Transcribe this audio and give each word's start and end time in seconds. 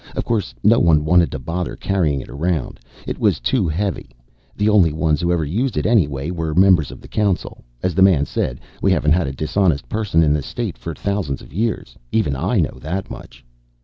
Of 0.15 0.25
course, 0.25 0.55
no 0.63 0.79
one 0.79 1.05
wanted 1.05 1.31
to 1.31 1.37
bother 1.37 1.75
carrying 1.75 2.21
it 2.21 2.27
around. 2.27 2.79
It 3.05 3.19
was 3.19 3.39
too 3.39 3.67
heavy. 3.67 4.09
The 4.57 4.67
only 4.67 4.91
ones 4.91 5.21
who 5.21 5.31
ever 5.31 5.45
used 5.45 5.77
it, 5.77 5.85
anyway, 5.85 6.31
were 6.31 6.55
members 6.55 6.89
of 6.89 7.01
the 7.01 7.07
council. 7.07 7.63
As 7.83 7.93
the 7.93 8.01
man 8.01 8.25
said, 8.25 8.61
we 8.81 8.91
haven't 8.91 9.11
had 9.11 9.27
a 9.27 9.31
dishonest 9.31 9.87
person 9.87 10.23
in 10.23 10.33
the 10.33 10.41
State 10.41 10.75
for 10.75 10.95
thousands 10.95 11.43
of 11.43 11.53
years. 11.53 11.97
Even 12.11 12.35
I 12.35 12.59
know 12.59 12.79
that 12.81 13.11
much. 13.11 13.45